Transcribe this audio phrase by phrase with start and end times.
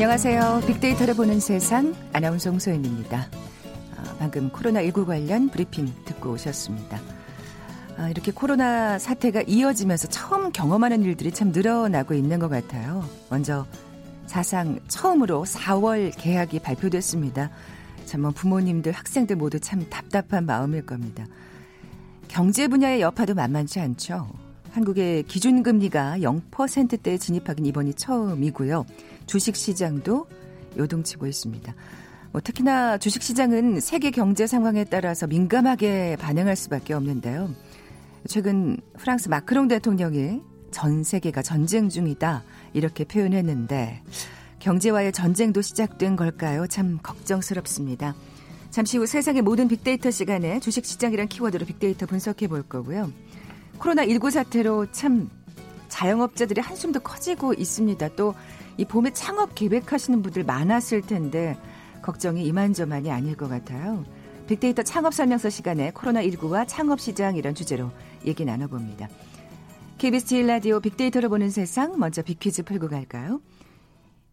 [0.00, 0.62] 안녕하세요.
[0.66, 3.28] 빅데이터를 보는 세상 아나운서 홍소연입니다.
[3.98, 6.98] 아, 방금 코로나19 관련 브리핑 듣고 오셨습니다.
[7.98, 13.06] 아, 이렇게 코로나 사태가 이어지면서 처음 경험하는 일들이 참 늘어나고 있는 것 같아요.
[13.28, 13.66] 먼저
[14.24, 17.50] 사상 처음으로 4월 개학이 발표됐습니다.
[18.06, 21.26] 참, 뭐 부모님들, 학생들 모두 참 답답한 마음일 겁니다.
[22.26, 24.30] 경제 분야의 여파도 만만치 않죠.
[24.72, 28.86] 한국의 기준금리가 0%대에 진입하긴 이번이 처음이고요.
[29.26, 30.26] 주식시장도
[30.78, 31.74] 요동치고 있습니다.
[32.32, 37.50] 뭐 특히나 주식시장은 세계 경제 상황에 따라서 민감하게 반응할 수밖에 없는데요.
[38.28, 40.40] 최근 프랑스 마크롱 대통령이
[40.70, 44.02] 전 세계가 전쟁 중이다 이렇게 표현했는데
[44.60, 46.66] 경제와의 전쟁도 시작된 걸까요?
[46.68, 48.14] 참 걱정스럽습니다.
[48.70, 53.10] 잠시 후 세상의 모든 빅데이터 시간에 주식시장이란 키워드로 빅데이터 분석해 볼 거고요.
[53.80, 55.28] 코로나19 사태로 참
[55.88, 58.08] 자영업자들의 한숨도 커지고 있습니다.
[58.10, 58.34] 또
[58.80, 61.58] 이 봄에 창업 계획하시는 분들 많았을 텐데
[62.00, 64.06] 걱정이 이만저만이 아닐 것 같아요.
[64.46, 67.90] 빅데이터 창업 설명서 시간에 코로나19와 창업시장 이런 주제로
[68.24, 69.06] 얘기 나눠봅니다.
[69.98, 73.42] KBS 제 라디오 빅데이터로 보는 세상 먼저 빅퀴즈 풀고 갈까요?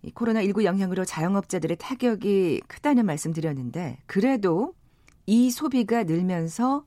[0.01, 4.75] 이 코로나19 영향으로 자영업자들의 타격이 크다는 말씀 드렸는데 그래도
[5.25, 6.85] 이 소비가 늘면서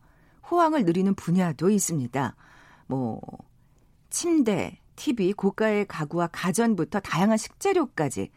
[0.50, 2.34] 호황을 누리는 분야도 있습니다.
[2.90, 3.20] 뭐
[4.10, 8.30] 침대, TV, 고가의 가구와 가전부터 다양한 식재료까지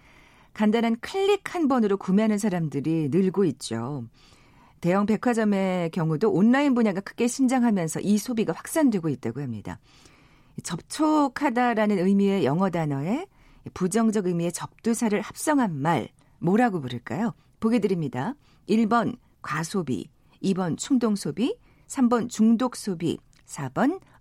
[0.53, 4.05] 간단한 클릭 한 번으로 구매하는 사람들이 늘고 있죠.
[4.79, 9.79] 대형 백화점의 경우도 온라인 분야가 크게 신장하면서 이 소비가 확산되고 있다고 합니다.
[10.61, 13.25] 접촉하다라는 의미의 영어 단어에
[13.73, 17.33] 부정적 의미의 접두사를 합성한 말 뭐라고 부를까요?
[17.59, 18.35] 보기 드립니다.
[18.69, 20.09] 1번 과소비,
[20.43, 21.57] 2번 충동소비,
[21.87, 23.99] 3번 중독소비, 4번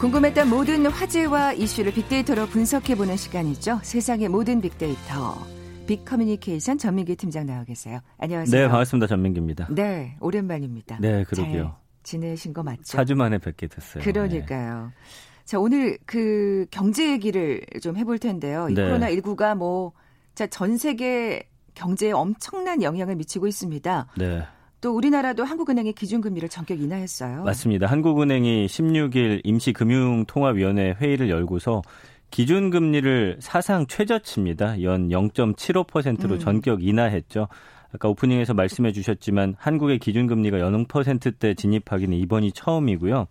[0.00, 3.80] 궁금했던 모든 화제와 이슈를 빅데이터로 분석해보는 시간이죠.
[3.82, 5.38] 세상의 모든 빅데이터.
[5.86, 8.00] 빅커뮤니케이션 전민기 팀장 나와 계세요.
[8.18, 8.60] 안녕하세요.
[8.62, 9.06] 네, 반갑습니다.
[9.06, 9.68] 전민기입니다.
[9.70, 10.98] 네, 오랜만입니다.
[11.00, 11.76] 네, 그러게요.
[12.02, 12.98] 지내신 거 맞죠?
[12.98, 14.04] 4주 만에 뵙게 됐어요.
[14.04, 14.92] 그러니까요.
[14.92, 15.44] 네.
[15.46, 18.68] 자, 오늘 그 경제 얘기를 좀 해볼 텐데요.
[18.68, 18.82] 이 네.
[18.82, 19.92] 코로나19가 뭐,
[20.34, 24.08] 자, 전 세계 경제에 엄청난 영향을 미치고 있습니다.
[24.18, 24.42] 네.
[24.80, 27.44] 또 우리나라도 한국은행의 기준금리를 전격 인하했어요.
[27.44, 27.86] 맞습니다.
[27.86, 31.82] 한국은행이 16일 임시금융통화위원회 회의를 열고서
[32.30, 34.82] 기준금리를 사상 최저치입니다.
[34.82, 36.38] 연 0.75%로 음.
[36.38, 37.48] 전격 인하했죠.
[37.94, 43.26] 아까 오프닝에서 말씀해 주셨지만 한국의 기준금리가 연 0%대 진입하기는 이번이 처음이고요.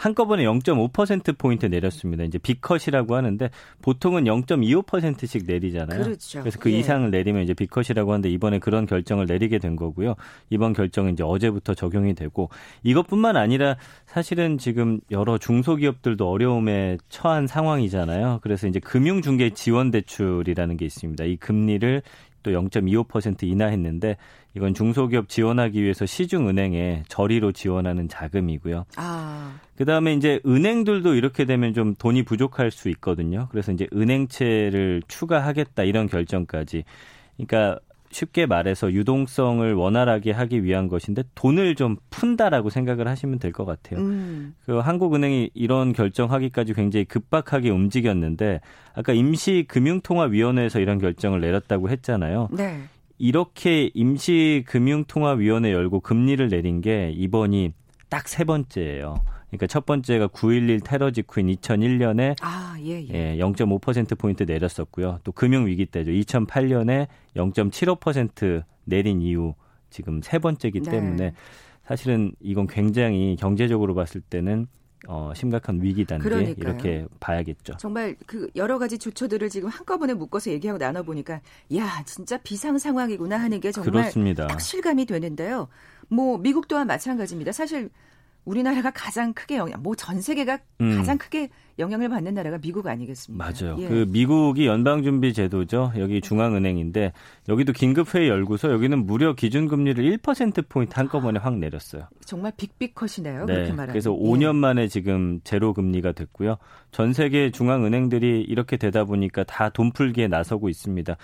[0.00, 2.24] 한꺼번에 0.5%포인트 내렸습니다.
[2.24, 3.50] 이제 비컷이라고 하는데
[3.82, 6.02] 보통은 0.25%씩 내리잖아요.
[6.02, 6.40] 그렇죠.
[6.40, 6.78] 그래서 그 예.
[6.78, 10.14] 이상을 내리면 이제 비컷이라고 하는데 이번에 그런 결정을 내리게 된 거고요.
[10.48, 12.48] 이번 결정은 이제 어제부터 적용이 되고
[12.82, 18.40] 이것뿐만 아니라 사실은 지금 여러 중소기업들도 어려움에 처한 상황이잖아요.
[18.42, 21.24] 그래서 이제 금융중개 지원 대출이라는 게 있습니다.
[21.24, 22.00] 이 금리를
[22.42, 24.16] 또 0.25% 인하했는데
[24.56, 28.84] 이건 중소기업 지원하기 위해서 시중은행에 저리로 지원하는 자금이고요.
[28.96, 29.60] 아.
[29.76, 33.48] 그 다음에 이제 은행들도 이렇게 되면 좀 돈이 부족할 수 있거든요.
[33.50, 36.84] 그래서 이제 은행채를 추가하겠다 이런 결정까지.
[37.36, 37.78] 그러니까
[38.12, 44.00] 쉽게 말해서 유동성을 원활하게 하기 위한 것인데 돈을 좀 푼다라고 생각을 하시면 될 것 같아요.
[44.00, 44.54] 음.
[44.66, 48.60] 그 한국은행이 이런 결정하기까지 굉장히 급박하게 움직였는데
[48.94, 52.48] 아까 임시 금융통화위원회에서 이런 결정을 내렸다고 했잖아요.
[52.50, 52.80] 네.
[53.20, 57.74] 이렇게 임시금융통화위원회 열고 금리를 내린 게 이번이
[58.08, 59.20] 딱 세 번째예요.
[59.48, 63.34] 그러니까 첫 번째가 9.11 테러 직후인 2001년에 아, 예, 예.
[63.34, 65.18] 예, 0.5%포인트 내렸었고요.
[65.22, 66.12] 또 금융위기 때죠.
[66.12, 69.54] 2008년에 0.75% 내린 이후
[69.90, 70.90] 지금 세 번째이기 네.
[70.90, 71.32] 때문에
[71.84, 74.66] 사실은 이건 굉장히 경제적으로 봤을 때는
[75.08, 76.54] 어, 심각한 위기 단계 그러니까요.
[76.58, 77.74] 이렇게 봐야겠죠.
[77.78, 81.40] 정말 그 여러 가지 조처들을 지금 한꺼번에 묶어서 얘기하고 나눠 보니까
[81.74, 84.46] 야 진짜 비상 상황이구나 하는 게 정말 그렇습니다.
[84.46, 85.68] 딱 실감이 되는데요.
[86.08, 87.52] 뭐 미국 또한 마찬가지입니다.
[87.52, 87.90] 사실
[88.44, 90.96] 우리나라가 가장 크게 영향, 뭐 전 세계가 음.
[90.96, 93.44] 가장 크게 영향을 받는 나라가 미국 아니겠습니까?
[93.44, 93.76] 맞아요.
[93.80, 93.88] 예.
[93.88, 95.92] 그 미국이 연방준비제도죠.
[95.98, 97.12] 여기 중앙은행인데
[97.48, 102.08] 여기도 긴급회의 열고서 여기는 무려 기준금리를 1% 포인트 한꺼번에 확 내렸어요.
[102.24, 103.46] 정말 빅빅컷이네요.
[103.46, 103.54] 네.
[103.54, 103.88] 그렇게 말하면.
[103.88, 104.52] 그래서 5년 예.
[104.52, 106.56] 만에 지금 제로 금리가 됐고요.
[106.92, 111.16] 전 세계 중앙은행들이 이렇게 되다 보니까 다 돈 풀기에 나서고 있습니다.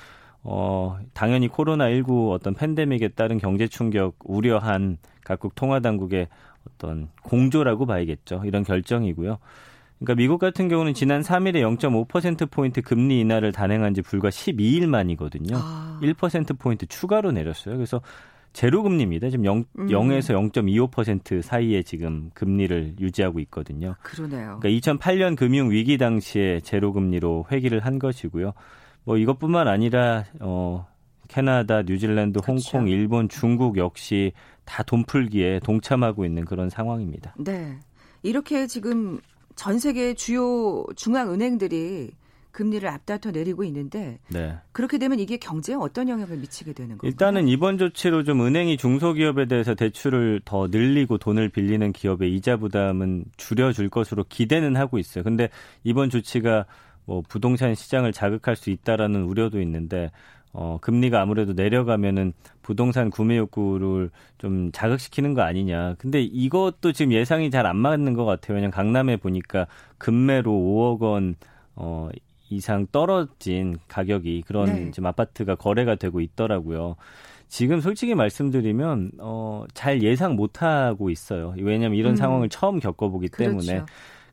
[0.44, 6.28] 어, 당연히 코로나19 어떤 팬데믹에 따른 경제 충격 우려한 각국 통화 당국의
[6.66, 8.42] 어떤 공조라고 봐야겠죠.
[8.44, 9.38] 이런 결정이고요.
[9.98, 15.56] 그러니까 미국 같은 경우는 지난 3일에 0.5%포인트 금리 인하를 단행한 지 불과 12일 만이거든요.
[15.56, 15.98] 아.
[16.02, 17.76] 1%포인트 추가로 내렸어요.
[17.76, 18.02] 그래서
[18.52, 19.28] 제로 금리입니다.
[19.28, 19.86] 지금 0, 음.
[19.88, 23.96] 0에서 0.25% 사이에 지금 금리를 유지하고 있거든요.
[24.02, 24.58] 그러네요.
[24.60, 28.52] 그러니까 2008년 금융 위기 당시에 제로 금리로 회귀를 한 것이고요.
[29.04, 30.86] 뭐 이것뿐만 아니라 어
[31.28, 32.78] 캐나다, 뉴질랜드, 그렇죠.
[32.78, 34.32] 홍콩, 일본, 중국 역시
[34.64, 37.34] 다 돈 풀기에 동참하고 있는 그런 상황입니다.
[37.38, 37.78] 네.
[38.22, 39.20] 이렇게 지금
[39.54, 42.10] 전 세계 주요 중앙은행들이
[42.50, 44.56] 금리를 앞다퉈 내리고 있는데 네.
[44.72, 47.08] 그렇게 되면 이게 경제에 어떤 영향을 미치게 되는 건가요?
[47.10, 53.24] 일단은 이번 조치로 좀 은행이 중소기업에 대해서 대출을 더 늘리고 돈을 빌리는 기업의 이자 부담은
[53.36, 55.22] 줄여줄 것으로 기대는 하고 있어요.
[55.22, 55.50] 근데
[55.84, 56.64] 이번 조치가
[57.04, 60.10] 뭐 부동산 시장을 자극할 수 있다라는 우려도 있는데
[60.58, 62.32] 어, 금리가 아무래도 내려가면은
[62.62, 65.96] 부동산 구매 욕구를 좀 자극시키는 거 아니냐.
[65.98, 68.54] 근데 이것도 지금 예상이 잘 안 맞는 것 같아요.
[68.54, 69.66] 왜냐면 강남에 보니까
[69.98, 71.34] 금매로 5억 원,
[71.74, 72.08] 어,
[72.48, 74.90] 이상 떨어진 가격이 그런 네.
[74.92, 76.96] 지금 아파트가 거래가 되고 있더라고요.
[77.48, 81.54] 지금 솔직히 말씀드리면 어, 잘 예상 못 하고 있어요.
[81.58, 82.16] 왜냐하면 이런 음.
[82.16, 83.58] 상황을 처음 겪어보기 그렇죠.
[83.58, 83.84] 때문에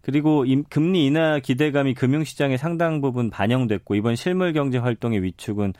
[0.02, 5.74] 그리고 금리 인하 기대감이 금융시장에 상당 부분 반영됐고 이번 실물 경제 활동의 위축은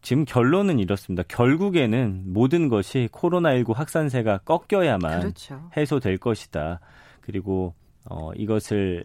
[0.00, 1.22] 지금 결론은 이렇습니다.
[1.28, 5.70] 결국에는 모든 것이 코로나19 확산세가 꺾여야만 그렇죠.
[5.76, 6.80] 해소될 것이다.
[7.20, 7.74] 그리고
[8.04, 9.04] 어, 이것을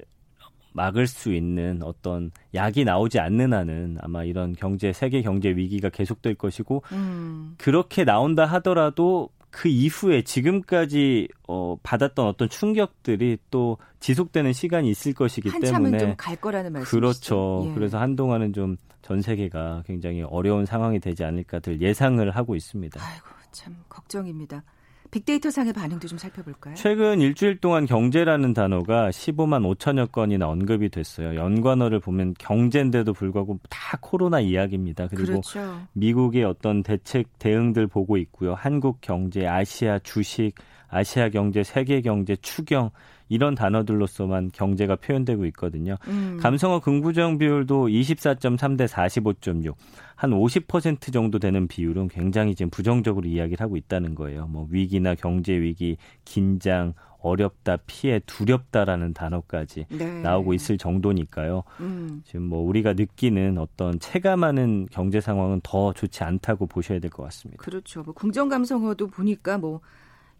[0.73, 6.35] 막을 수 있는 어떤 약이 나오지 않는 한은 아마 이런 경제 세계 경제 위기가 계속될
[6.35, 7.55] 것이고 음.
[7.57, 15.51] 그렇게 나온다 하더라도 그 이후에 지금까지 어, 받았던 어떤 충격들이 또 지속되는 시간이 있을 것이기
[15.61, 16.99] 때문에 좀갈 거라는 말씀이시죠.
[16.99, 17.67] 그렇죠.
[17.69, 17.73] 예.
[17.75, 22.99] 그래서 한동안은 좀 전 세계가 굉장히 어려운 상황이 되지 않을까들 예상을 하고 있습니다.
[22.99, 24.63] 아이고 참 걱정입니다.
[25.11, 26.73] 빅데이터 상의 반응도 좀 살펴볼까요?
[26.73, 31.35] 최근 일주일 동안 경제라는 단어가 15만 5천여 건이나 언급이 됐어요.
[31.35, 35.07] 연관어를 보면 경제인데도 불구하고 다 코로나 이야기입니다.
[35.09, 35.81] 그리고 그렇죠.
[35.93, 38.55] 미국의 어떤 대책 대응들 보고 있고요.
[38.55, 40.53] 한국 경제, 아시아 주식,
[40.87, 42.89] 아시아 경제, 세계 경제, 추경
[43.29, 45.97] 이런 단어들로서만 경제가 표현되고 있거든요.
[46.07, 46.37] 음.
[46.41, 49.73] 감성어 긍부정 비율도 24.3대 45.6.
[50.15, 54.47] 한 50% 정도 되는 비율은 굉장히 지금 부정적으로 이야기를 하고 있다는 거예요.
[54.47, 60.21] 뭐 위기나 경제 위기, 긴장, 어렵다, 피해, 두렵다라는 단어까지 네.
[60.21, 61.63] 나오고 있을 정도니까요.
[61.79, 62.21] 음.
[62.25, 67.63] 지금 뭐 우리가 느끼는 어떤 체감하는 경제 상황은 더 좋지 않다고 보셔야 될 것 같습니다.
[67.63, 68.03] 그렇죠.
[68.03, 69.79] 뭐 긍정 감성어도 보니까 뭐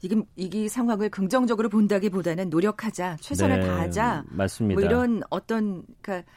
[0.02, 4.26] 이게 이 상황을 긍정적으로 본다기보다는 노력하자, 최선을 네, 다하자.
[4.28, 4.80] 맞습니다.
[4.80, 6.30] 뭐 이런 어떤 그러니까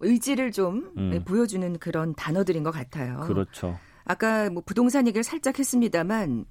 [0.00, 1.10] 의지를 좀 음.
[1.10, 3.20] 네, 보여주는 그런 단어들인 것 같아요.
[3.20, 3.78] 그렇죠.
[4.04, 6.46] 아까 뭐 부동산 얘기를 살짝 했습니다만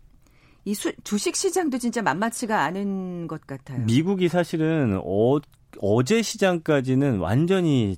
[0.65, 3.85] 이 수, 주식 시장도 진짜 만만치가 않은 것 같아요.
[3.85, 5.39] 미국이 사실은 어,
[5.79, 7.95] 어제 시장까지는 완전히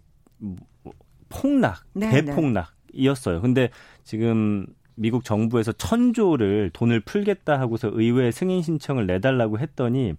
[1.29, 2.25] 폭락, 네, 네.
[2.25, 3.41] 대폭락이었어요.
[3.41, 3.71] 근데
[4.03, 4.67] 지금
[4.99, 10.13] 미국 정부에서 천조를 돈을 풀겠다 하고서 의회 승인 신청을 내달라고 했더니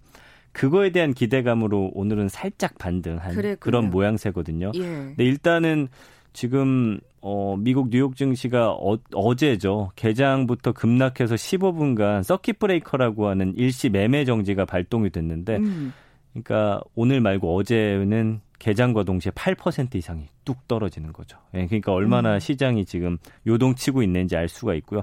[0.51, 3.57] 그거에 대한 기대감으로 오늘은 살짝 반등한 그랬군요.
[3.59, 4.71] 그런 모양새거든요.
[4.75, 4.81] 예.
[4.81, 5.87] 근데 일단은
[6.33, 9.91] 지금 어 미국 뉴욕 증시가 어, 어제죠.
[9.95, 15.93] 개장부터 급락해서 15분간 서킷 브레이커라고 하는 일시 매매 정지가 발동이 됐는데 음.
[16.31, 21.37] 그러니까 오늘 말고 어제는 개장과 동시에 8% 이상이 뚝 떨어지는 거죠.
[21.55, 22.39] 예, 그러니까 얼마나 음.
[22.39, 25.01] 시장이 지금 요동치고 있는지 알 수가 있고요.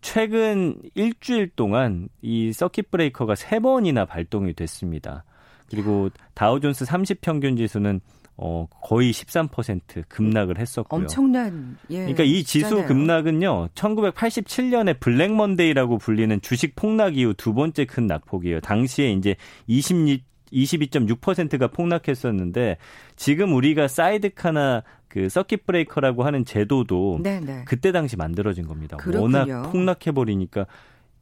[0.00, 5.24] 최근 일주일 동안 이 서킷 브레이커가 세 번이나 발동이 됐습니다.
[5.68, 8.00] 그리고 다우존스 30 평균 지수는
[8.36, 11.02] 어, 거의 13% 급락을 했었고요.
[11.02, 11.98] 엄청난, 예.
[11.98, 12.86] 그러니까 이 지수 진짜네요.
[12.86, 18.60] 급락은요, 1987년에 블랙 먼데이라고 불리는 주식 폭락 이후 두 번째 큰 낙폭이에요.
[18.60, 19.36] 당시에 이제
[19.66, 20.22] 20,
[20.52, 22.76] 22.6%가 폭락했었는데
[23.16, 27.40] 지금 우리가 사이드카나 그 서킷 브레이커라고 하는 제도도 네네.
[27.40, 27.64] 네.
[27.66, 28.96] 그때 당시 만들어진 겁니다.
[28.96, 29.22] 그렇군요.
[29.22, 30.66] 워낙 폭락해 버리니까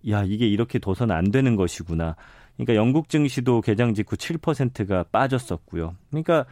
[0.09, 2.17] 야 이게 이렇게 둬서는 안 되는 것이구나.
[2.57, 5.97] 그러니까 영국 증시도 개장 직후 7%가 빠졌었고요.
[6.11, 6.45] 그러니까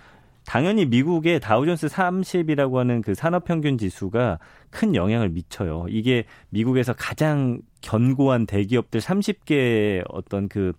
[0.48, 4.38] 당연히 미국의 다우존스 30이라고 하는 그 산업 평균 지수가
[4.70, 5.86] 큰 영향을 미쳐요.
[5.90, 10.72] 이게 미국에서 가장 견고한 대기업들 30개 어떤 그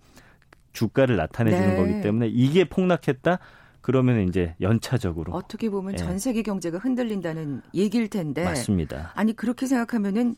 [0.72, 1.76] 주가를 나타내 주는 네.
[1.76, 3.38] 거기 때문에 이게 폭락했다.
[3.80, 5.96] 그러면 이제 연차적으로 어떻게 보면 예.
[5.96, 9.12] 전 세계 경제가 흔들린다는 얘기일 텐데 맞습니다.
[9.14, 10.36] 아니 그렇게 생각하면은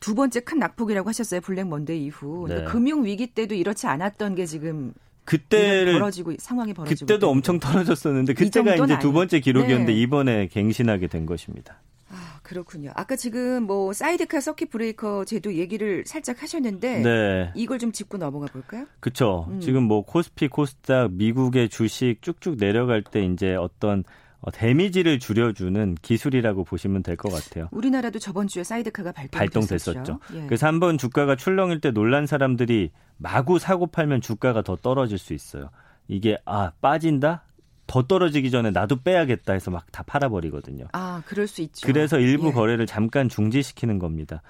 [0.00, 2.64] 두 번째 큰 낙폭이라고 하셨어요 블랙 먼데이 이후 네.
[2.64, 4.92] 금융 위기 때도 이렇지 않았던 게 지금
[5.24, 7.30] 그때를 벌어지고 상황이 벌어지고 그때도 있거든요.
[7.30, 9.98] 엄청 떨어졌었는데 그때가 이제 두 번째 기록이었는데 네.
[10.00, 11.80] 이번에 갱신하게 된 것입니다.
[12.10, 12.90] 아, 그렇군요.
[12.96, 17.52] 아까 지금 뭐 사이드카 서킷 브레이커 제도 얘기를 살짝 하셨는데 네.
[17.54, 18.86] 이걸 좀 짚고 넘어가 볼까요?
[19.00, 19.46] 그렇죠.
[19.48, 19.60] 음.
[19.60, 24.02] 지금 뭐 코스피, 코스닥, 미국의 주식 쭉쭉 내려갈 때 이제 어떤
[24.42, 27.68] 어, 데미지를 줄여주는 기술이라고 보시면 될 것 같아요.
[27.72, 30.18] 우리나라도 저번 주에 사이드카가 발동 됐었죠.
[30.34, 30.46] 예.
[30.46, 35.68] 그래서 한번 주가가 출렁일 때 놀란 사람들이 마구 사고 팔면 주가가 더 떨어질 수 있어요.
[36.08, 37.44] 이게 아 빠진다?
[37.90, 40.86] 더 떨어지기 전에 나도 빼야겠다 해서 막 다 팔아버리거든요.
[40.92, 41.84] 아, 그럴 수 있죠.
[41.84, 42.52] 그래서 일부 예.
[42.52, 44.42] 거래를 잠깐 중지시키는 겁니다.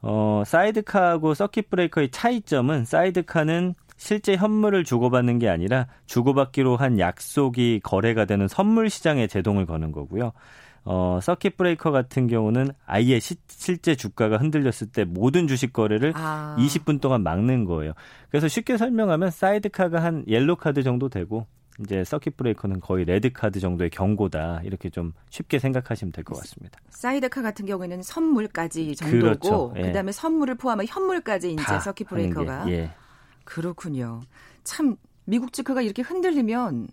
[0.00, 8.24] 어, 사이드카하고 서킷 브레이커의 차이점은 사이드카는 실제 현물을 주고받는 게 아니라 주고받기로 한 약속이 거래가
[8.24, 10.32] 되는 선물 시장에 제동을 거는 거고요.
[10.84, 16.56] 어, 서킷 브레이커 같은 경우는 아예 시, 실제 주가가 흔들렸을 때 모든 주식 거래를 아.
[16.58, 17.92] 20분 동안 막는 거예요.
[18.30, 21.46] 그래서 쉽게 설명하면 사이드카가 한 옐로 카드 정도 되고
[21.80, 26.78] 이제 서킷 브레이커는 거의 레드 카드 정도의 경고다 이렇게 좀 쉽게 생각하시면 될 것 같습니다.
[26.90, 29.74] 사이드카 같은 경우에는 선물까지 정도고 그렇죠.
[29.76, 29.82] 예.
[29.82, 32.90] 그다음에 선물을 포함한 현물까지 이제 서킷 브레이커가 예.
[33.44, 34.20] 그렇군요.
[34.64, 36.88] 참 미국 주가가 이렇게 흔들리면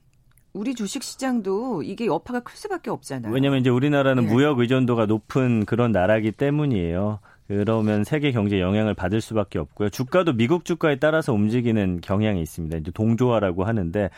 [0.54, 3.34] 우리 주식 시장도 이게 여파가 클 수밖에 없잖아요.
[3.34, 4.32] 왜냐하면 이제 우리나라는 네.
[4.32, 7.20] 무역 의존도가 높은 그런 나라기 때문이에요.
[7.48, 9.90] 그러면 세계 경제에 영향을 받을 수밖에 없고요.
[9.90, 12.78] 주가도 미국 주가에 따라서 움직이는 경향이 있습니다.
[12.78, 14.10] 이제 동조화라고 하는데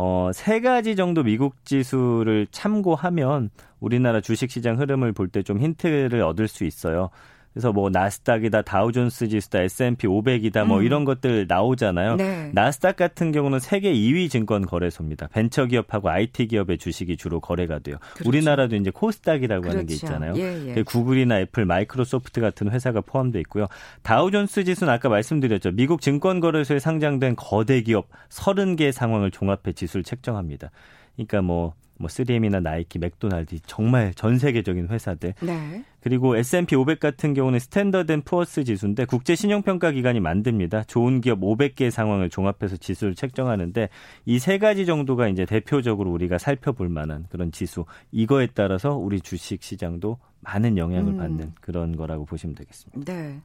[0.00, 3.50] 어, 세 가지 정도 미국 지수를 참고하면
[3.80, 7.10] 우리나라 주식 시장 흐름을 볼 때 좀 힌트를 얻을 수 있어요.
[7.58, 10.84] 그래서 뭐 나스닥이다, 다우존스 지수다, S&P 500이다, 뭐 음.
[10.84, 12.14] 이런 것들 나오잖아요.
[12.14, 12.52] 네.
[12.54, 15.26] 나스닥 같은 경우는 세계 2위 증권 거래소입니다.
[15.26, 17.96] 벤처 기업하고 IT 기업의 주식이 주로 거래가 돼요.
[18.14, 18.28] 그렇죠.
[18.28, 19.76] 우리나라도 이제 코스닥이라고 그렇죠.
[19.76, 20.06] 하는 게 그렇죠.
[20.06, 20.34] 있잖아요.
[20.36, 20.82] 예, 예.
[20.84, 23.66] 구글이나 애플, 마이크로소프트 같은 회사가 포함되어 있고요.
[24.02, 25.72] 다우존스 지수는 아까 말씀드렸죠.
[25.72, 30.70] 미국 증권 거래소에 상장된 거대 기업 30개 상황을 종합해 지수를 책정합니다.
[31.18, 35.34] 그러니까 뭐 뭐 3M이나 나이키, 맥도날드 정말 전 세계적인 회사들.
[35.40, 35.84] 네.
[36.00, 40.84] 그리고 S&P 500 같은 경우는 스탠더드 앤 푸어스 지수인데 국제 신용 평가 기관이 만듭니다.
[40.84, 43.88] 좋은 기업 500개의 상황을 종합해서 지수를 책정하는데
[44.24, 47.84] 이 세 가지 정도가 이제 대표적으로 우리가 살펴볼 만한 그런 지수.
[48.12, 51.18] 이거에 따라서 우리 주식 시장도 많은 영향을 음.
[51.18, 53.12] 받는 그런 거라고 보시면 되겠습니다.
[53.12, 53.40] 네.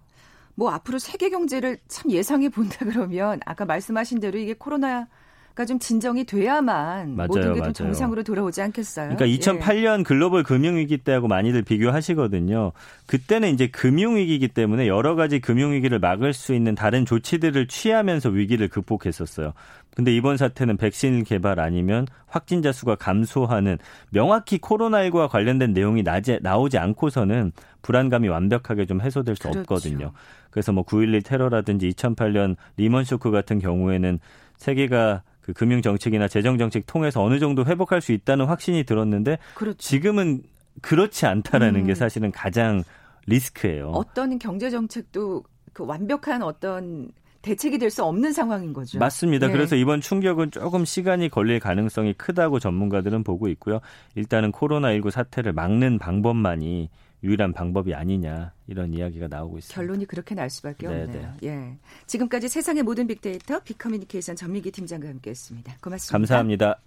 [0.55, 5.07] 뭐 앞으로 세계 경제를 참 예상해 본다 그러면 아까 말씀하신 대로 이게 코로나
[5.53, 9.15] 그러니까 좀 진정이 돼야만 맞아요, 모든 게 좀 정상으로 돌아오지 않겠어요?
[9.15, 10.03] 그러니까 2008년 예.
[10.03, 12.71] 글로벌 금융위기 때하고 많이들 비교하시거든요.
[13.05, 19.53] 그때는 이제 금융위기이기 때문에 여러 가지 금융위기를 막을 수 있는 다른 조치들을 취하면서 위기를 극복했었어요.
[19.95, 23.77] 근데 이번 사태는 백신 개발 아니면 확진자 수가 감소하는
[24.09, 27.51] 명확히 코로나19와 관련된 내용이 나제, 나오지 않고서는
[27.83, 29.59] 불안감이 완벽하게 좀 해소될 수 그렇죠.
[29.59, 30.13] 없거든요.
[30.49, 34.19] 그래서 뭐 9.11 테러라든지 2008년 리먼 쇼크 같은 경우에는
[34.57, 39.77] 세계가 그 금융 정책이나 재정 정책 통해서 어느 정도 회복할 수 있다는 확신이 들었는데 그렇죠.
[39.77, 40.43] 지금은
[40.81, 41.85] 그렇지 않다라는 음.
[41.87, 42.83] 게 사실은 가장
[43.27, 43.89] 리스크예요.
[43.89, 47.09] 어떤 경제 정책도 그 완벽한 어떤
[47.41, 48.99] 대책이 될 수 없는 상황인 거죠.
[48.99, 49.47] 맞습니다.
[49.47, 49.53] 네.
[49.53, 53.81] 그래서 이번 충격은 조금 시간이 걸릴 가능성이 크다고 전문가들은 보고 있고요.
[54.15, 56.89] 일단은 코로나19 사태를 막는 방법만이
[57.23, 59.75] 유일한 방법이 아니냐 이런 이야기가 나오고 있습니다.
[59.75, 61.03] 결론이 그렇게 날 수밖에 네네.
[61.03, 61.33] 없네요.
[61.43, 61.77] 예.
[62.05, 65.77] 지금까지 세상의 모든 빅데이터 빅커뮤니케이션 전민기 팀장과 함께했습니다.
[65.81, 66.11] 고맙습니다.
[66.11, 66.79] 감사합니다.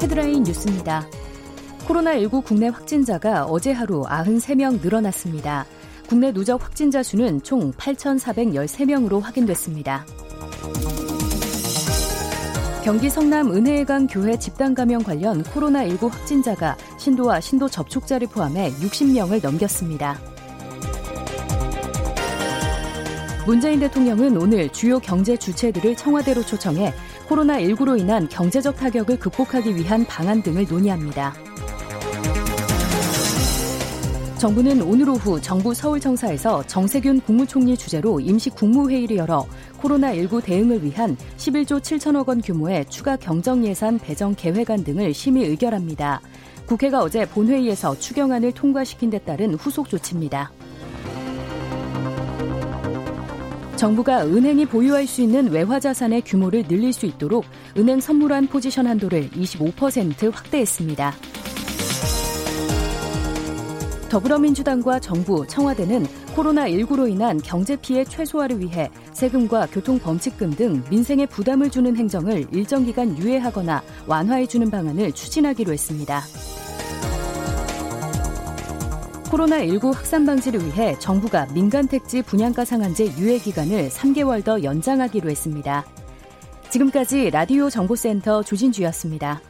[0.00, 1.06] 헤드라인 뉴스입니다.
[1.86, 5.66] 코로나19 국내 확진자가 어제 하루 93명 늘어났습니다.
[6.08, 10.04] 국내 누적 확진자 수는 총 8,413명으로 확인됐습니다.
[12.84, 20.18] 경기 성남 은혜강 교회 집단 감염 관련 코로나19 확진자가 신도와 신도 접촉자를 포함해 60명을 넘겼습니다.
[23.46, 26.92] 문재인 대통령은 오늘 주요 경제 주체들을 청와대로 초청해
[27.28, 31.34] 코로나19로 인한 경제적 타격을 극복하기 위한 방안 등을 논의합니다.
[34.42, 39.46] 정부는 오늘 오후 정부 서울청사에서 정세균 국무총리 주재로 임시 국무회의를 열어
[39.82, 46.20] 코로나19 대응을 위한 11조 7천억 원 규모의 추가 경정 예산 배정 계획안 등을 심의 의결합니다.
[46.66, 50.52] 국회가 어제 본회의에서 추경안을 통과시킨 데 따른 후속 조치입니다.
[53.76, 57.44] 정부가 은행이 보유할 수 있는 외화 자산의 규모를 늘릴 수 있도록
[57.76, 61.12] 은행 선물한 포지션 한도를 25% 확대했습니다.
[64.08, 68.90] 더불어민주당과 정부, 청와대는 코로나19로 인한 경제 피해 최소화를 위해
[69.22, 76.22] 세금과 교통범칙금 등 민생에 부담을 주는 행정을 일정 기간 유예하거나 완화해주는 방안을 추진하기로 했습니다.
[79.26, 85.86] 코로나19 확산 방지를 위해 정부가 민간 택지 분양가 상한제 유예 기간을 3개월 더 연장하기로 했습니다.
[86.70, 89.40] 지금까지 라디오 정보센터 조진주였습니다.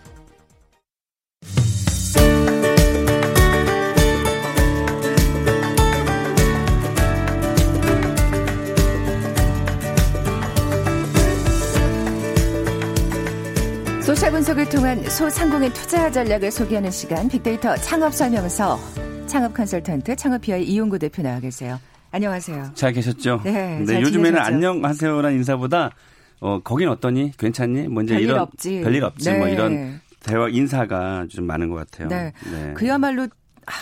[14.23, 18.79] 소셜 분석을 통한 소상공인 투자 전략을 소개하는 시간 빅데이터 창업 설명서
[19.27, 21.81] 창업 컨설턴트 창업피아의 이용구 대표 나와 계세요.
[22.13, 22.71] 안녕하세요.
[22.75, 23.41] 잘 계셨죠?
[23.43, 23.81] 네.
[23.81, 25.91] 네 요즘에는 안녕하세요라는 인사보다
[26.39, 27.33] 어 거긴 어떠니?
[27.37, 27.89] 괜찮니?
[27.89, 28.83] 뭐 이제 이런 없지.
[28.83, 29.29] 별일 없지.
[29.29, 29.39] 네.
[29.39, 32.07] 뭐 이런 대화 인사가 좀 많은 것 같아요.
[32.07, 32.33] 네.
[32.53, 32.75] 네.
[32.75, 33.27] 그야말로
[33.67, 33.73] 아,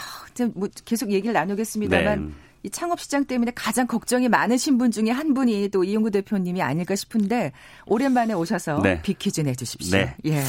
[0.54, 2.35] 뭐 계속 얘기를 나누겠습니다만 네.
[2.62, 6.95] 이 창업 시장 때문에 가장 걱정이 많으신 분 중에 한 분이 또 이용구 대표님이 아닐까
[6.95, 7.52] 싶은데
[7.87, 9.00] 오랜만에 오셔서 네.
[9.02, 9.99] 비퀴즈 내주십시오.
[9.99, 10.14] 네.
[10.26, 10.43] 예.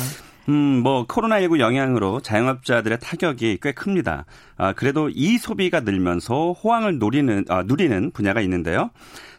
[0.49, 4.25] 음, 뭐 코로나19 영향으로 자영업자들의 타격이 꽤 큽니다.
[4.57, 8.89] 아, 그래도 이 소비가 늘면서 호황을 노리는 아, 누리는 분야가 있는데요.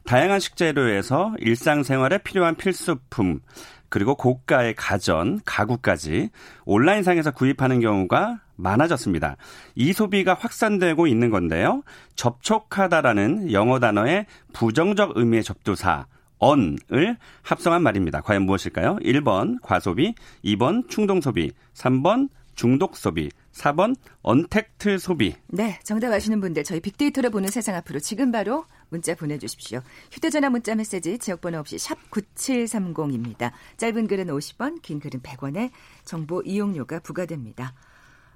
[0.05, 3.41] 다양한 식재료에서 일상생활에 필요한 필수품
[3.89, 6.31] 그리고 고가의 가전, 가구까지
[6.65, 9.37] 온라인상에서 구입하는 경우가 많아졌습니다.
[9.75, 11.83] 이 소비가 확산되고 있는 건데요.
[12.15, 16.07] 접촉하다라는 영어 단어의 부정적 의미의 접두사
[16.39, 18.21] on을 합성한 말입니다.
[18.21, 18.97] 과연 무엇일까요?
[18.97, 20.15] 1번 과소비,
[20.45, 25.35] 2번 충동소비, 3번 중독소비, 4번 언택트 소비.
[25.49, 29.81] 네, 정답 아시는 분들 저희 빅데이터를 보는 세상 앞으로 지금 바로 문자 보내주십시오.
[30.11, 33.53] 휴대전화 문자 메시지 지역번호 없이 샵 9730입니다.
[33.77, 35.71] 짧은 글은 50원, 긴 글은 100원에
[36.05, 37.75] 정보 이용료가 부과됩니다.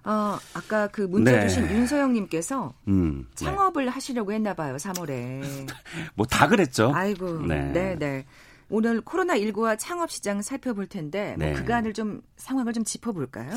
[0.06, 1.48] 어, 아까 그 문자 네.
[1.48, 3.44] 주신 윤서영님께서 음, 네.
[3.44, 5.42] 창업을 하시려고 했나 봐요, 3월에.
[6.14, 6.92] 뭐 다 그랬죠.
[6.94, 7.96] 아이고, 네, 네.
[7.98, 8.24] 네.
[8.68, 11.52] 오늘 코로나19와 창업 시장 살펴볼 텐데 뭐 네.
[11.54, 13.50] 그간을 좀 상황을 좀 짚어볼까요?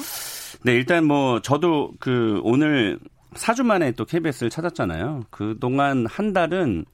[0.63, 2.99] 네, 일단 뭐 저도 그 오늘
[3.33, 5.25] 4주 만에 또 KBS를 찾았잖아요.
[5.29, 6.85] 그 동안 한 달은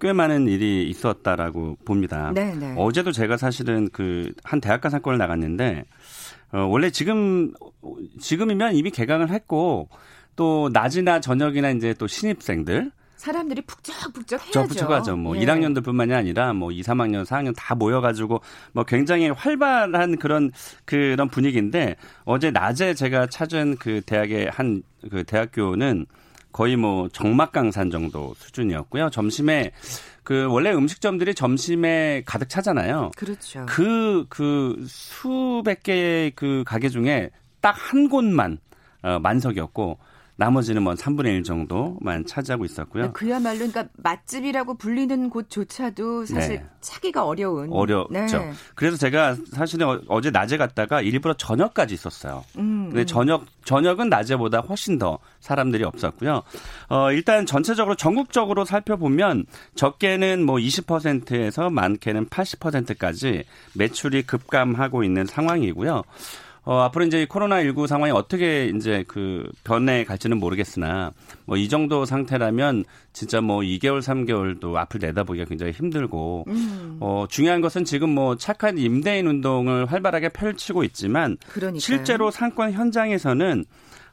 [0.00, 2.30] 꽤 많은 일이 있었다라고 봅니다.
[2.34, 2.74] 네, 네.
[2.76, 5.84] 어제도 제가 사실은 그 한 대학가 사건을 나갔는데
[6.52, 7.52] 어, 원래 지금
[8.20, 9.88] 지금이면 이미 개강을 했고
[10.36, 14.52] 또 낮이나 저녁이나 이제 또 신입생들 사람들이 북적북적 해야죠.
[14.52, 15.16] 북적북적하죠.
[15.16, 15.40] 뭐 예.
[15.40, 18.40] 1학년들뿐만이 아니라 뭐 2, 3학년, 4학년 다 모여가지고
[18.72, 20.52] 뭐 굉장히 활발한 그런
[20.84, 26.06] 그런 분위기인데 어제 낮에 제가 찾은 그 대학의 한 그 대학교는
[26.56, 29.10] 거의 뭐 정막 강산 정도 수준이었고요.
[29.10, 29.72] 점심에
[30.22, 33.10] 그 원래 음식점들이 점심에 가득 차잖아요.
[33.14, 33.66] 그렇죠.
[33.66, 37.28] 그그 그 수백 개의 그 가게 중에
[37.60, 38.56] 딱 한 곳만
[39.02, 39.98] 어, 만석이었고
[40.36, 43.04] 나머지는 뭐 3분의 1 정도만 차지하고 있었고요.
[43.04, 46.64] 네, 그야말로 그러니까 맛집이라고 불리는 곳조차도 사실 네.
[46.80, 47.72] 차기가 어려운.
[47.72, 48.38] 어렵죠.
[48.38, 48.52] 네.
[48.74, 52.44] 그래서 제가 사실은 어제 낮에 갔다가 일부러 저녁까지 있었어요.
[52.58, 53.06] 음, 근데 음.
[53.06, 56.42] 저녁 저녁은 낮에보다 훨씬 더 사람들이 없었고요.
[56.88, 63.44] 어, 일단 전체적으로 전국적으로 살펴보면 적게는 뭐 20%에서 많게는 80%까지
[63.74, 66.02] 매출이 급감하고 있는 상황이고요.
[66.66, 71.12] 어, 앞으로 이제 코로나19 상황이 어떻게 이제 그 변해 갈지는 모르겠으나
[71.44, 76.96] 뭐 이 정도 상태라면 진짜 뭐 2개월, 3개월도 앞을 내다보기가 굉장히 힘들고 음.
[77.00, 81.78] 어, 중요한 것은 지금 뭐 착한 임대인 운동을 활발하게 펼치고 있지만 그러니까요.
[81.80, 83.64] 실제로 상권 현장에서는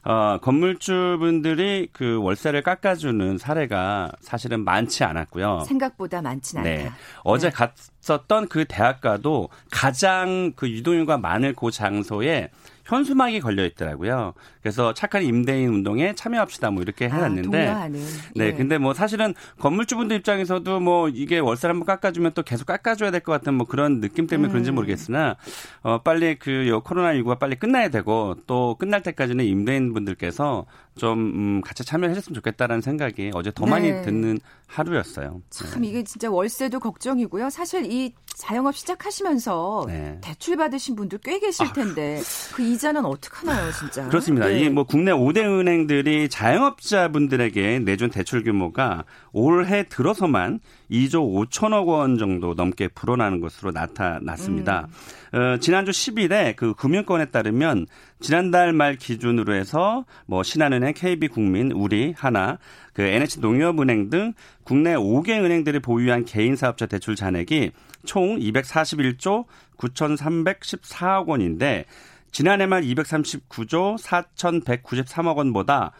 [0.04, 5.64] 어, 건물주분들이 그 월세를 깎아주는 사례가 사실은 많지 않았고요.
[5.66, 6.84] 생각보다 많지는 네.
[6.84, 6.96] 않다.
[7.22, 7.54] 어제 네.
[7.54, 12.50] 갔었던 그 대학가도 가장 그 유동인구가 많을 그 장소에
[12.84, 14.34] 현수막이 걸려 있더라고요.
[14.62, 17.98] 그래서 착한 임대인 운동에 참여합시다 뭐 이렇게 아, 해놨는데 아, 네,
[18.46, 18.52] 예.
[18.52, 23.32] 근데 뭐 사실은 건물주분들 입장에서도 뭐 이게 월세를 한번 깎아주면 또 계속 깎아줘야 될 것
[23.32, 24.50] 같은 뭐 그런 느낌 때문에 음.
[24.50, 25.36] 그런지 모르겠으나
[25.82, 31.60] 어 빨리 그 코로나 19가 빨리 끝나야 되고 또 끝날 때까지는 임대인 분들께서 좀 음,
[31.60, 34.02] 같이 참여하셨으면 좋겠다라는 생각이 어제 더 많이 네.
[34.02, 35.42] 듣는 하루였어요.
[35.50, 35.88] 참 네.
[35.88, 37.50] 이게 진짜 월세도 걱정이고요.
[37.50, 40.18] 사실 이 자영업 시작하시면서 네.
[40.20, 41.72] 대출 받으신 분들 꽤 계실 아.
[41.72, 42.54] 텐데 아.
[42.54, 44.08] 그 이자는 어떡하나요, 진짜?
[44.08, 44.46] 그렇습니다.
[44.46, 44.60] 네.
[44.60, 52.88] 이뭐 국내 5대 은행들이 자영업자분들에게 내준 대출 규모가 올해 들어서만 2조 5천억 원 정도 넘게
[52.88, 54.88] 불어나는 것으로 나타났습니다.
[55.32, 55.38] 음.
[55.38, 57.86] 어, 지난주 10일에 그 금융권에 따르면
[58.20, 62.58] 지난달 말 기준으로 해서 뭐 신한은행, KB국민, 우리, 하나,
[62.92, 67.72] 그 NH농협은행 등 국내 5개 은행들이 보유한 개인 사업자 대출 잔액이
[68.04, 69.46] 총 241조
[69.78, 71.86] 9,314억 원인데
[72.30, 75.90] 지난해 말 239조 4,193억 원보다 어,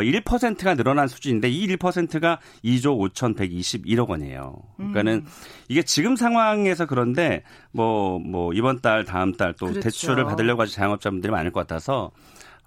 [0.00, 4.56] 1%가 늘어난 수준인데 이 1%가 2조 5,121억 원이에요.
[4.76, 5.26] 그러니까는 음.
[5.68, 9.80] 이게 지금 상황에서 그런데 뭐뭐 뭐 이번 달 다음 달또 그렇죠.
[9.80, 12.10] 대출을 받으려고 하지 자영업자분들이 많을 것 같아서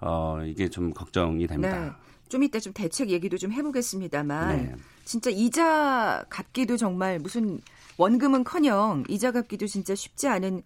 [0.00, 1.78] 어 이게 좀 걱정이 됩니다.
[1.78, 1.90] 네.
[2.28, 4.74] 좀 이따 좀 대책 얘기도 좀 해보겠습니다만 네.
[5.04, 7.60] 진짜 이자 갚기도 정말 무슨
[7.96, 10.62] 원금은 커녕 이자 갚기도 진짜 쉽지 않은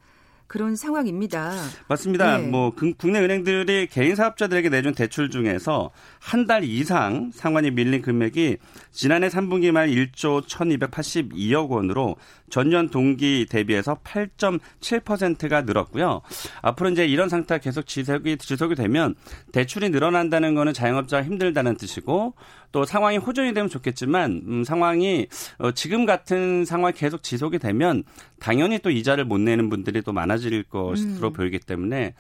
[0.53, 1.51] 그런 상황입니다.
[1.89, 2.37] 맞습니다.
[2.37, 2.47] 네.
[2.47, 8.59] 뭐 국내 은행들이 개인 사업자들에게 내준 대출 중에서 한 달 이상 상환이 밀린 금액이
[8.91, 12.17] 지난해 3분기 말 1조 1,282억 원으로
[12.51, 16.21] 전년 동기 대비해서 8.7%가 늘었고요.
[16.61, 19.15] 앞으로 이제 이런 상태가 계속 지속이 지속이 되면
[19.53, 22.35] 대출이 늘어난다는 거는 자영업자가 힘들다는 뜻이고
[22.73, 28.03] 또 상황이 호전이 되면 좋겠지만 음, 상황이 어, 지금 같은 상황이 계속 지속이 되면
[28.41, 31.33] 당연히 또 이자를 못 내는 분들이 또 많아질 것으로 음.
[31.33, 32.15] 보이기 때문에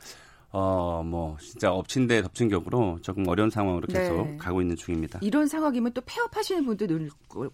[0.54, 4.36] 어, 뭐, 진짜 엎친 데 덮친 격으로 조금 어려운 상황으로 계속 네.
[4.36, 5.18] 가고 있는 중입니다.
[5.22, 7.08] 이런 상황이면 또 폐업하시는 분도 늘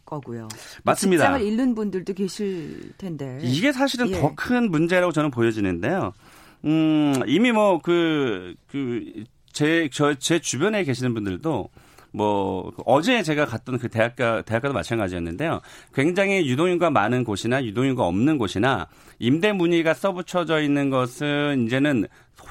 [0.04, 0.48] 거고요.
[0.82, 1.24] 맞습니다.
[1.24, 3.38] 직장을 잃는 분들도 계실 텐데.
[3.42, 4.20] 이게 사실은 예.
[4.20, 6.12] 더큰 문제라고 저는 보여지는데요.
[6.64, 11.70] 음, 이미 뭐, 그, 그, 제, 저, 제 주변에 계시는 분들도
[12.12, 15.60] 뭐 어제 제가 갔던 그 대학가 대학가도 마찬가지였는데요.
[15.94, 22.06] 굉장히 유동인구가 많은 곳이나 유동인구가 없는 곳이나 임대 문의가 써붙여져 있는 것은 이제는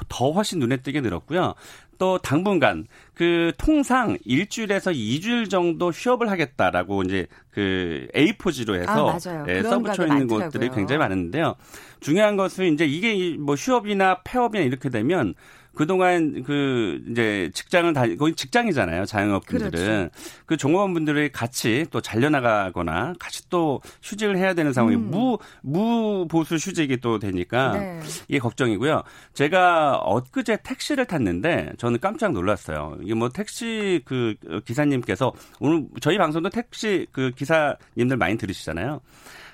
[0.08, 1.54] 더 훨씬 눈에 띄게 늘었고요.
[1.98, 9.62] 또 당분간 그 통상 일주일에서 2주일 정도 휴업을 하겠다라고 이제 그 A4지로 해서 아, 예,
[9.62, 10.28] 써붙여 있는.
[10.28, 11.56] 곳들이 굉장히 많은데요.
[12.00, 15.34] 중요한 것은 이제 이게 뭐 휴업이나 폐업이나 이렇게 되면
[15.78, 19.04] 그동안 그 이제 직장을 다 거의 직장이잖아요.
[19.04, 20.42] 자영업분들은 그렇죠.
[20.44, 25.08] 그 종업원분들이 같이 또 잘려나가거나 같이 또 휴직을 해야 되는 상황이 음.
[25.12, 28.00] 무 무보수 휴직이 또 되니까 네.
[28.26, 29.04] 이게 걱정이고요.
[29.34, 32.98] 제가 엊그제 택시를 탔는데 저는 깜짝 놀랐어요.
[33.00, 39.00] 이게 뭐 택시 그 기사님께서 오늘 저희 방송도 택시 그 기사님들 많이 들으시잖아요.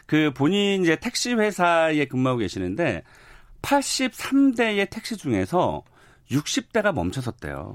[0.07, 3.03] 그 본인 이제 택시 회사에 근무하고 계시는데
[3.61, 5.83] 83대의 택시 중에서
[6.31, 7.75] 60대가 멈춰섰대요.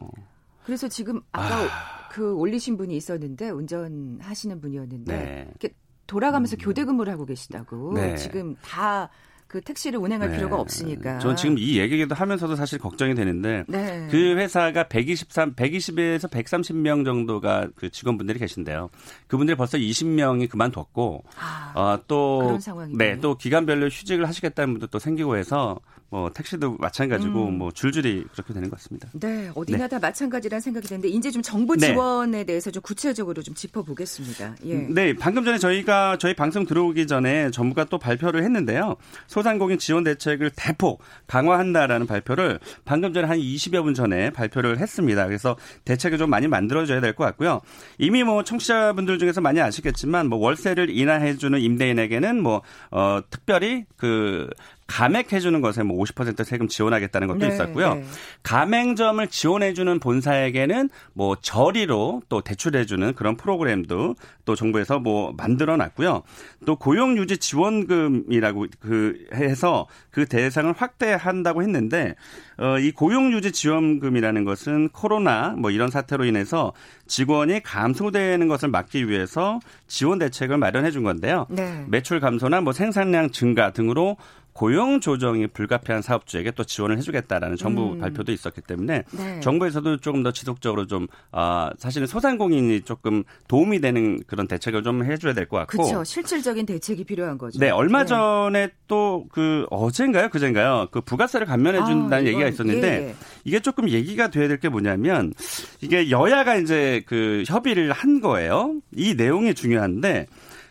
[0.65, 2.09] 그래서 지금 아까 아...
[2.11, 5.47] 그 올리신 분이 있었는데 운전하시는 분이었는데 네.
[5.49, 5.75] 이렇게
[6.07, 6.59] 돌아가면서 음...
[6.59, 8.15] 교대 근무를 하고 계시다고 네.
[8.15, 9.09] 지금 다
[9.49, 10.37] 그 택시를 운행할 네.
[10.37, 11.17] 필요가 없으니까.
[11.17, 14.07] 저는 지금 이 얘기도 하면서도 사실 걱정이 되는데 네.
[14.11, 18.91] 그 회사가 123, 120에서 130명 정도가 그 직원분들이 계신데요.
[19.25, 22.59] 그분들이 벌써 20명이 그만뒀고 아, 어, 또
[22.95, 25.79] 네, 또 기간별로 휴직을 하시겠다는 분도 또 생기고 해서
[26.11, 27.57] 뭐 택시도 마찬가지고 음.
[27.59, 29.07] 뭐 줄줄이 그렇게 되는 것 같습니다.
[29.13, 29.87] 네, 어디나 네.
[29.87, 31.87] 다 마찬가지라는 생각이 드는데 이제 좀 정부 네.
[31.87, 32.43] 지원에 네.
[32.45, 34.55] 대해서 좀 구체적으로 좀 짚어보겠습니다.
[34.65, 34.75] 예.
[34.75, 38.95] 네, 방금 전에 저희가 저희 방송 들어오기 전에 정부가 또 발표를 했는데요.
[39.39, 45.25] 소상공인 지원 대책을 대폭 강화한다라는 발표를 방금 전에 한 20여 분 전에 발표를 했습니다.
[45.25, 47.61] 그래서 대책을 좀 많이 만들어줘야 될 것 같고요.
[47.97, 54.47] 이미 뭐 청취자분들 중에서 많이 아시겠지만 뭐 월세를 인하해주는 임대인에게는 뭐 어, 특별히 그
[54.89, 57.93] 감액해주는 것에 뭐 50% 세금 지원하겠다는 것도 네, 있었고요.
[57.95, 58.03] 네.
[58.41, 66.23] 가맹점을 지원해주는 본사에게는 뭐 저리로 또 대출해주는 그런 프로그램도 또 정부에서 뭐 만들어놨고요.
[66.65, 72.15] 또 고용유지 지원금이라고 그 해서 그 대상을 확대한다고 했는데
[72.57, 76.73] 어, 이 고용유지 지원금이라는 것은 코로나 뭐 이런 사태로 인해서
[77.05, 81.45] 직원이 감소되는 것을 막기 위해서 지원 대책을 마련해 준 건데요.
[81.49, 81.85] 네.
[81.87, 84.17] 매출 감소나 뭐 생산량 증가 등으로
[84.59, 87.99] 고용 조정이 불가피한 사업주에게 또 지원을 해주겠다라는 정부 음.
[87.99, 89.39] 발표도 있었기 때문에 네.
[89.39, 95.31] 정부에서도 조금 더 지속적으로 좀 아, 사실은 소상공인이 조금 도움이 되는 그런 대책을 좀 해줘야
[95.33, 97.57] 될 것 같고 그렇죠 실질적인 대책이 필요한 거죠.
[97.57, 98.07] 네 얼마 네.
[98.07, 103.15] 전에 또 그 어젠가요 그젠가요 그 부가세를 감면해 준다는 아, 얘기가 있었는데 예, 예.
[103.45, 105.33] 이게 조금 얘기가 돼야 될 게 뭐냐면
[105.79, 108.75] 이게 여야가 이제 그 협의를 한 거예요.
[108.93, 110.27] 이 내용이 중요한데.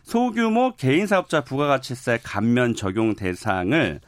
[0.08, 4.00] 소규모 개인 사업자 부가가치세 감면 적용 대상을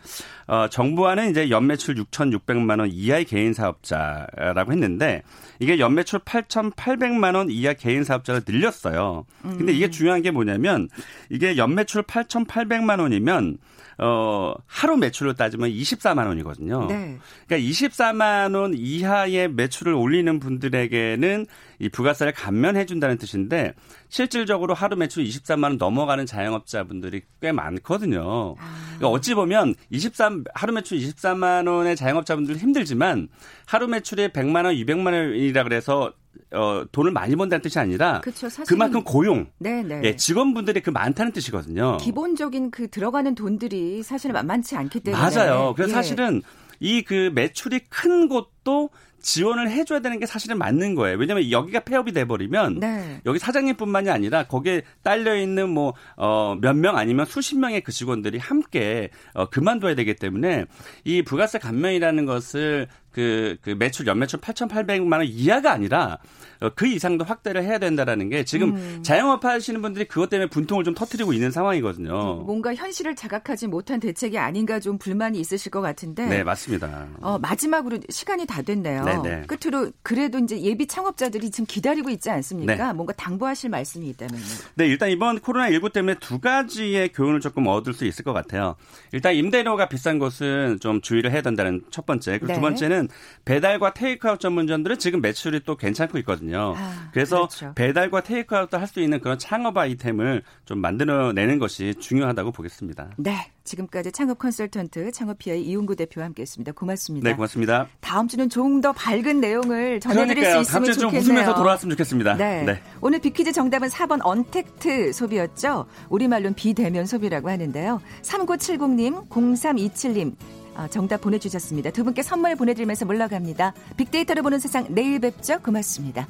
[0.50, 5.22] 어, 정부와는 이제 연매출 6,600만 원 이하의 개인 사업자라고 했는데
[5.60, 9.26] 이게 연매출 8,800만 원 이하 개인 사업자를 늘렸어요.
[9.42, 9.90] 근데 이게 음.
[9.92, 10.88] 중요한 게 뭐냐면
[11.28, 13.58] 이게 연매출 8,800만 원이면
[14.02, 16.86] 어, 하루 매출로 따지면 24만 원이거든요.
[16.86, 17.18] 네.
[17.46, 21.46] 그러니까 24만 원 이하의 매출을 올리는 분들에게는
[21.80, 23.74] 이 부가세를 감면해 준다는 뜻인데
[24.08, 28.54] 실질적으로 하루 매출 24만 원 넘어가는 자영업자분들이 꽤 많거든요.
[28.58, 28.84] 아.
[28.86, 33.28] 그러니까 어찌 보면 23 하루 매출 24만 원의 자영업자분들 힘들지만
[33.66, 36.12] 하루 매출이 100만 원, 200만 원이라 그래서
[36.52, 40.02] 어, 돈을 많이 번다는 뜻이 아니라 그쵸, 그만큼 고용, 네네.
[40.04, 41.96] 예, 직원분들이 그 많다는 뜻이거든요.
[41.98, 45.74] 기본적인 그 들어가는 돈들이 사실 만만치 않기 때문에 맞아요.
[45.76, 45.94] 그래서 예.
[45.94, 46.42] 사실은
[46.80, 48.90] 이 그 매출이 큰 곳 것도
[49.22, 51.18] 지원을 해줘야 되는 게 사실은 맞는 거예요.
[51.18, 53.20] 왜냐하면 여기가 폐업이 돼버리면 네.
[53.26, 59.94] 여기 사장님뿐만이 아니라 거기에 딸려 있는 뭐어몇명 아니면 수십 명의 그 직원들이 함께 어 그만둬야
[59.94, 60.64] 되기 때문에
[61.04, 66.18] 이 부가세 감면이라는 것을 그, 그 매출 연매출 8,800만 원 이하가 아니라
[66.60, 69.02] 어, 그 이상도 확대를 해야 된다라는 게 지금 음.
[69.02, 72.42] 자영업 하시는 분들이 그것 때문에 분통을 좀 터트리고 있는 상황이거든요.
[72.44, 76.26] 뭔가 현실을 자각하지 못한 대책이 아닌가 좀 불만이 있으실 것 같은데.
[76.26, 77.08] 네, 맞습니다.
[77.20, 79.04] 어, 마지막으로 시간이 다 됐네요.
[79.04, 79.22] 네네.
[79.22, 79.42] 네.
[79.46, 82.88] 끝으로 그래도 이제 예비 창업자들이 지금 기다리고 있지 않습니까?
[82.88, 82.92] 네.
[82.92, 84.44] 뭔가 당부하실 말씀이 있다면요.
[84.74, 88.76] 네, 일단 이번 코로나19 때문에 두 가지의 교훈을 조금 얻을 수 있을 것 같아요.
[89.12, 92.32] 일단 임대료가 비싼 것은 좀 주의를 해야 된다는 첫 번째.
[92.32, 92.54] 그리고 네.
[92.54, 93.08] 두 번째는
[93.46, 96.74] 배달과 테이크아웃 전문점들은 지금 매출이 또 괜찮고 있거든요.
[96.76, 97.72] 아, 그래서 그렇죠.
[97.74, 103.10] 배달과 테이크아웃도 할 수 있는 그런 창업 아이템을 좀 만들어내는 것이 중요하다고 보겠습니다.
[103.18, 103.52] 네.
[103.64, 106.72] 지금까지 창업 컨설턴트 창업피아의 이용구 대표와 함께했습니다.
[106.72, 107.28] 고맙습니다.
[107.28, 107.88] 네, 고맙습니다.
[108.00, 110.64] 다음 주는 조금 더 밝은 내용을 전해드릴 그러니까요.
[110.64, 112.34] 수 있으면 다음 주좀 웃으면서 돌아왔으면 좋겠습니다.
[112.36, 112.62] 네.
[112.64, 112.82] 네.
[113.00, 115.86] 오늘 비퀴즈 정답은 4번 언택트 소비였죠.
[116.08, 118.00] 우리말로는 비대면 소비라고 하는데요.
[118.22, 120.34] 3970님, 0327님,
[120.76, 121.90] 어, 정답 보내주셨습니다.
[121.90, 123.74] 두 분께 선물 보내드리면서 물러갑니다.
[123.96, 125.60] 빅데이터를 보는 세상 내일 뵙죠.
[125.60, 126.26] 고맙습니다.